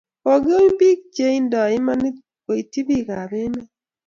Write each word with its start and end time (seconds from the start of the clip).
Kogouny 0.23 0.67
biik 0.79 1.01
cheindoi 1.15 1.71
imanit 1.79 2.17
koityi 2.45 2.81
bikap 2.87 3.31
emet 3.43 3.69